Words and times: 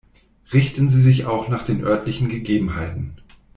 Richten 0.51 0.89
Sie 0.89 0.99
sich 0.99 1.25
auch 1.25 1.47
nach 1.49 1.61
den 1.63 1.83
örtlichen 1.83 2.27
Gegebenheiten. 2.27 3.17